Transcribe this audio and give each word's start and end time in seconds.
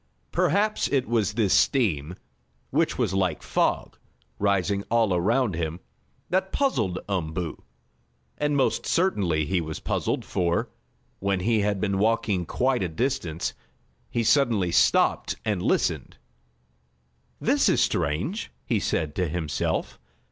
Perhaps 0.31 0.87
it 0.87 1.07
was 1.07 1.33
this 1.33 1.53
steam, 1.53 2.15
which 2.71 2.97
was 2.97 3.13
like 3.13 3.43
a 3.43 3.45
fog, 3.45 3.99
rising 4.39 4.81
all 4.89 5.13
around 5.13 5.53
him, 5.53 5.79
that 6.31 6.51
puzzled 6.51 6.97
Umboo. 7.07 7.61
And 8.39 8.57
most 8.57 8.87
certainly 8.87 9.45
he 9.45 9.61
was 9.61 9.79
puzzled, 9.79 10.25
for, 10.25 10.71
when 11.19 11.41
he 11.41 11.59
had 11.59 11.79
been 11.79 11.99
walking 11.99 12.47
quite 12.47 12.81
a 12.81 12.89
distance, 12.89 13.53
he 14.09 14.23
suddenly 14.23 14.71
stopped 14.71 15.35
and 15.45 15.61
listened. 15.61 16.17
"This 17.39 17.69
is 17.69 17.79
strange," 17.79 18.49
he 18.65 18.79
said 18.79 19.13
to 19.17 19.27
himself. 19.27 19.99